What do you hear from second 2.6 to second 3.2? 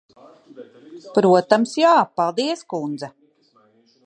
kundze.